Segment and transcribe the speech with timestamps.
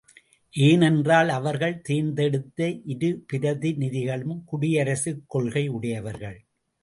[0.53, 2.69] ஏனென்றால் அவர்கள் தேர்ந்தெடுத்த
[2.85, 6.39] இரு பிரதிநிதிகளும் குடியரசுக் கொள்கையுடையவர்கள்.